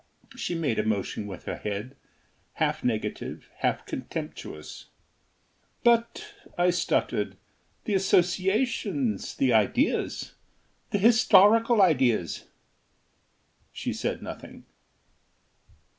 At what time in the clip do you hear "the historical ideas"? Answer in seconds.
10.89-12.45